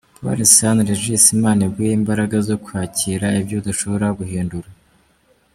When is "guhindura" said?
4.19-4.69